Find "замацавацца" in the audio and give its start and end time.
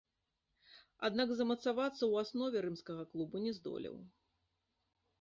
1.41-1.95